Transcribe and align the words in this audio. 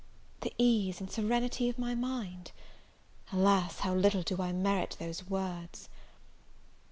The 0.39 0.51
ease 0.57 0.99
and 0.99 1.11
serenity 1.11 1.69
of 1.69 1.77
my 1.77 1.93
mind! 1.93 2.49
alas, 3.31 3.81
how 3.81 3.93
little 3.93 4.23
do 4.23 4.41
I 4.41 4.51
merit 4.51 4.95
those 4.97 5.29
words! 5.29 5.89